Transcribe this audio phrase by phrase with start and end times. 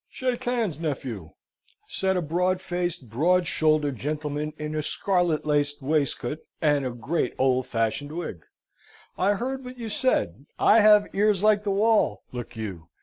[0.09, 1.29] "Shake hands, nephew,"
[1.85, 7.35] said a broad faced, broad shouldered gentleman, in a scarlet laced waistcoat, and a great
[7.37, 8.41] old fashioned wig.
[9.15, 10.47] "I heard what you said.
[10.57, 12.89] I have ears like the wall, look you.